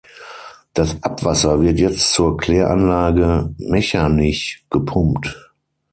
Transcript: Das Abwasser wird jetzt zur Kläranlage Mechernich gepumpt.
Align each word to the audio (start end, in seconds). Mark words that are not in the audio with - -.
Das 0.73 0.97
Abwasser 1.03 1.61
wird 1.61 1.77
jetzt 1.77 2.13
zur 2.13 2.35
Kläranlage 2.35 3.53
Mechernich 3.59 4.65
gepumpt. 4.71 5.39